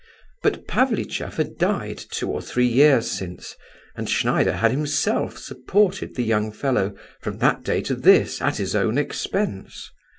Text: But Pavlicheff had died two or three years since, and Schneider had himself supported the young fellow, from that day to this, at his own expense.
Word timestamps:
But 0.41 0.65
Pavlicheff 0.67 1.35
had 1.37 1.59
died 1.59 1.99
two 1.99 2.27
or 2.31 2.41
three 2.41 2.65
years 2.65 3.07
since, 3.11 3.55
and 3.95 4.09
Schneider 4.09 4.53
had 4.53 4.71
himself 4.71 5.37
supported 5.37 6.15
the 6.15 6.23
young 6.23 6.51
fellow, 6.51 6.95
from 7.19 7.37
that 7.37 7.61
day 7.61 7.81
to 7.81 7.93
this, 7.93 8.41
at 8.41 8.57
his 8.57 8.75
own 8.75 8.97
expense. 8.97 9.91